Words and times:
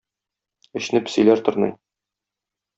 Эчне 0.79 1.03
песиләр 1.09 1.45
тырный 1.51 1.77